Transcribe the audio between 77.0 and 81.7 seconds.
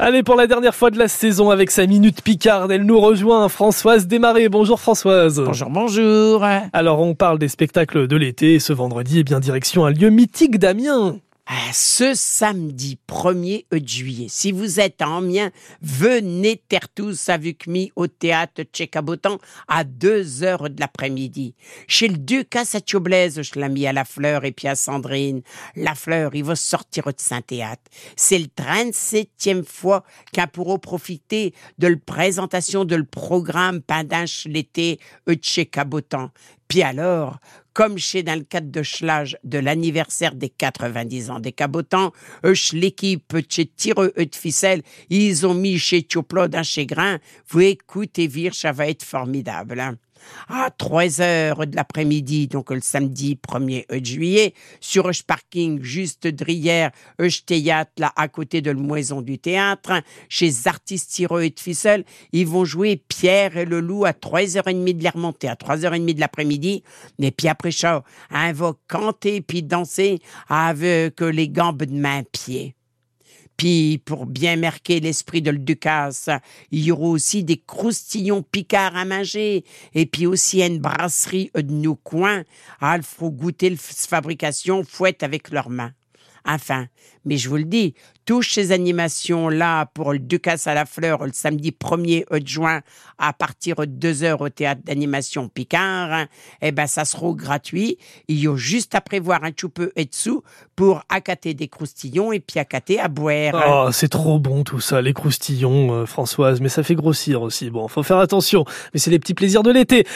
aussi des croustillons picards à manger. Et puis aussi une brasserie de